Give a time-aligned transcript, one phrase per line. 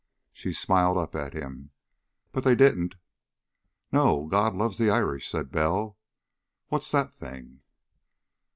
[0.33, 1.69] She smiled up at him.
[2.31, 2.95] "But they didn't."
[3.91, 4.25] "No....
[4.25, 5.95] God loves the Irish," said Bell.
[6.69, 7.61] "What's that thing?"